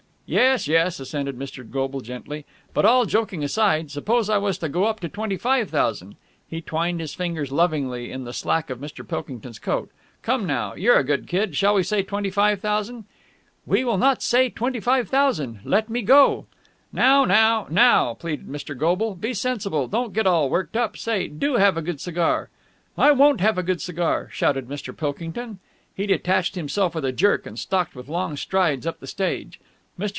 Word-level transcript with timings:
"Yes, 0.33 0.65
yes," 0.65 0.97
assented 1.01 1.37
Mr. 1.37 1.69
Goble 1.69 1.99
gently. 1.99 2.45
"But, 2.73 2.85
all 2.85 3.05
joking 3.05 3.43
aside, 3.43 3.91
suppose 3.91 4.29
I 4.29 4.37
was 4.37 4.57
to 4.59 4.69
go 4.69 4.85
up 4.85 5.01
to 5.01 5.09
twenty 5.09 5.35
five 5.35 5.69
thousand...?" 5.69 6.15
He 6.47 6.61
twined 6.61 7.01
his 7.01 7.13
fingers 7.13 7.51
lovingly 7.51 8.13
in 8.13 8.23
the 8.23 8.31
slack 8.31 8.69
of 8.69 8.79
Mr. 8.79 9.05
Pilkington's 9.05 9.59
coat. 9.59 9.89
"Come 10.21 10.45
now! 10.47 10.73
You're 10.73 10.97
a 10.97 11.03
good 11.03 11.27
kid 11.27 11.49
I 11.49 11.51
Shall 11.51 11.73
we 11.75 11.83
say 11.83 12.01
twenty 12.01 12.29
five 12.29 12.61
thousand?" 12.61 13.03
"We 13.65 13.83
will 13.83 13.97
not 13.97 14.23
say 14.23 14.49
twenty 14.49 14.79
five 14.79 15.09
thousand! 15.09 15.59
Let 15.65 15.89
me 15.89 16.01
go!" 16.01 16.45
"Now, 16.93 17.25
now, 17.25 17.67
now!" 17.69 18.13
pleaded 18.13 18.47
Mr. 18.47 18.77
Goble. 18.77 19.15
"Be 19.15 19.33
sensible! 19.33 19.89
Don't 19.89 20.13
get 20.13 20.25
all 20.27 20.49
worked 20.49 20.77
up! 20.77 20.95
Say, 20.95 21.27
do 21.27 21.55
have 21.55 21.75
a 21.75 21.81
good 21.81 21.99
cigar!" 21.99 22.47
"I 22.97 23.11
won't 23.11 23.41
have 23.41 23.57
a 23.57 23.63
good 23.63 23.81
cigar!" 23.81 24.29
shouted 24.31 24.69
Mr. 24.69 24.95
Pilkington. 24.95 25.59
He 25.93 26.05
detached 26.07 26.55
himself 26.55 26.95
with 26.95 27.03
a 27.03 27.11
jerk, 27.11 27.45
and 27.45 27.59
stalked 27.59 27.95
with 27.97 28.07
long 28.07 28.37
strides 28.37 28.87
up 28.87 29.01
the 29.01 29.07
stage. 29.07 29.59
Mr. 29.59 29.61